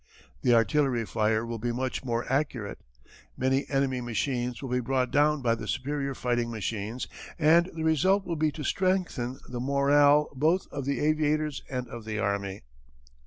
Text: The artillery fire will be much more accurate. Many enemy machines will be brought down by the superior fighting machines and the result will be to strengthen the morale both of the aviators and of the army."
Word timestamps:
The 0.41 0.55
artillery 0.55 1.05
fire 1.05 1.45
will 1.45 1.59
be 1.59 1.71
much 1.71 2.03
more 2.03 2.25
accurate. 2.27 2.79
Many 3.37 3.69
enemy 3.69 4.01
machines 4.01 4.59
will 4.59 4.69
be 4.69 4.79
brought 4.79 5.11
down 5.11 5.43
by 5.43 5.53
the 5.53 5.67
superior 5.67 6.15
fighting 6.15 6.49
machines 6.49 7.07
and 7.37 7.69
the 7.75 7.83
result 7.83 8.25
will 8.25 8.35
be 8.35 8.51
to 8.53 8.63
strengthen 8.63 9.37
the 9.47 9.59
morale 9.59 10.29
both 10.33 10.65
of 10.71 10.85
the 10.85 10.99
aviators 11.01 11.61
and 11.69 11.87
of 11.87 12.05
the 12.05 12.17
army." 12.17 12.63